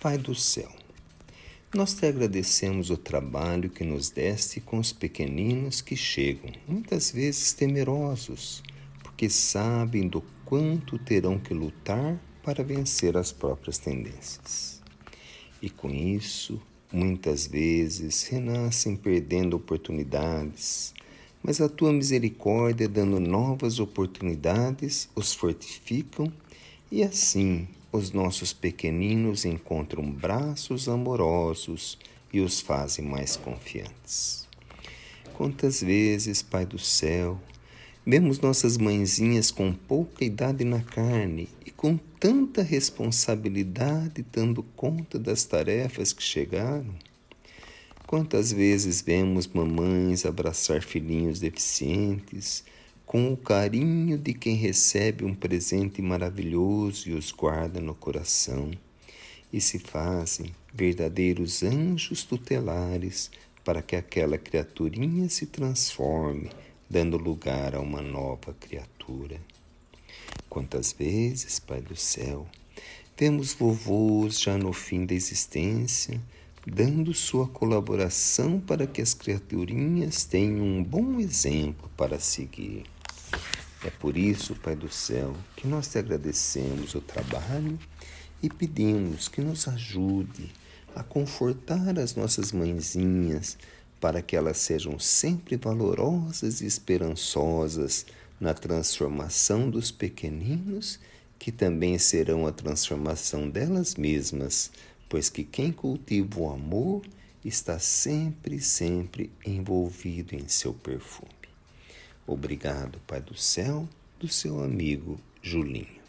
[0.00, 0.72] Pai do céu,
[1.74, 7.52] nós te agradecemos o trabalho que nos deste com os pequeninos que chegam, muitas vezes
[7.52, 8.62] temerosos,
[9.02, 14.80] porque sabem do quanto terão que lutar para vencer as próprias tendências.
[15.60, 16.58] E com isso,
[16.90, 20.94] muitas vezes renascem perdendo oportunidades,
[21.42, 26.32] mas a tua misericórdia, dando novas oportunidades, os fortificam
[26.90, 31.98] e assim os nossos pequeninos encontram braços amorosos
[32.32, 34.48] e os fazem mais confiantes.
[35.34, 37.40] Quantas vezes, Pai do céu,
[38.06, 45.44] vemos nossas mãezinhas com pouca idade na carne e com tanta responsabilidade dando conta das
[45.44, 46.94] tarefas que chegaram?
[48.06, 52.64] Quantas vezes vemos mamães abraçar filhinhos deficientes,
[53.10, 58.70] com o carinho de quem recebe um presente maravilhoso e os guarda no coração,
[59.52, 63.28] e se fazem verdadeiros anjos tutelares
[63.64, 66.50] para que aquela criaturinha se transforme,
[66.88, 69.40] dando lugar a uma nova criatura.
[70.48, 72.46] Quantas vezes, Pai do céu,
[73.18, 76.20] vemos vovôs já no fim da existência,
[76.64, 82.84] dando sua colaboração para que as criaturinhas tenham um bom exemplo para seguir.
[83.82, 87.78] É por isso, Pai do céu, que nós te agradecemos o trabalho
[88.42, 90.52] e pedimos que nos ajude
[90.94, 93.56] a confortar as nossas mãezinhas
[93.98, 98.04] para que elas sejam sempre valorosas e esperançosas
[98.38, 100.98] na transformação dos pequeninos,
[101.38, 104.70] que também serão a transformação delas mesmas,
[105.08, 107.02] pois que quem cultiva o amor
[107.42, 111.39] está sempre, sempre envolvido em seu perfume.
[112.32, 113.88] Obrigado, Pai do céu,
[114.20, 115.99] do seu amigo Julinho.